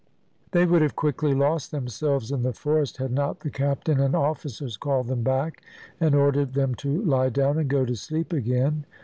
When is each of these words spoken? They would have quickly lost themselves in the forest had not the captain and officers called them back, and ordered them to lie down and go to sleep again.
They 0.51 0.65
would 0.65 0.81
have 0.81 0.95
quickly 0.95 1.35
lost 1.35 1.69
themselves 1.69 2.31
in 2.31 2.41
the 2.41 2.53
forest 2.53 2.97
had 2.97 3.11
not 3.11 3.41
the 3.41 3.51
captain 3.51 3.99
and 3.99 4.15
officers 4.15 4.75
called 4.75 5.07
them 5.09 5.21
back, 5.21 5.61
and 5.99 6.15
ordered 6.15 6.55
them 6.55 6.73
to 6.81 7.03
lie 7.03 7.29
down 7.29 7.59
and 7.59 7.69
go 7.69 7.85
to 7.85 7.95
sleep 7.95 8.33
again. 8.33 8.87